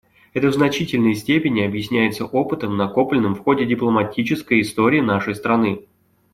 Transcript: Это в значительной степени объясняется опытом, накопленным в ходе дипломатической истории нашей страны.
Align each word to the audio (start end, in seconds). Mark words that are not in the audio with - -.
Это 0.33 0.47
в 0.47 0.53
значительной 0.55 1.13
степени 1.13 1.61
объясняется 1.61 2.25
опытом, 2.25 2.75
накопленным 2.75 3.35
в 3.35 3.41
ходе 3.43 3.67
дипломатической 3.67 4.61
истории 4.61 4.99
нашей 4.99 5.35
страны. 5.35 5.85